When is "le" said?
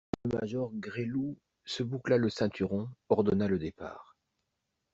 0.25-0.35, 2.17-2.27, 3.47-3.59